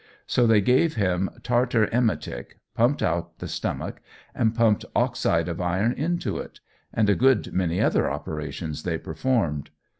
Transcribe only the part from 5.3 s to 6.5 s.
of iron into